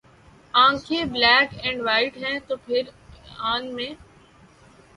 آنکھیں’ 0.53 1.03
black 1.13 1.49
and 1.63 1.79
white 1.81 2.13
‘ہیں 2.23 2.37
تو 2.47 2.55
پھر 2.65 2.83
ان 3.45 3.63
میں 3.75 3.91